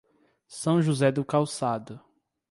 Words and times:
São 0.47 0.81
José 0.81 1.11
do 1.11 1.23
Calçado 1.23 2.01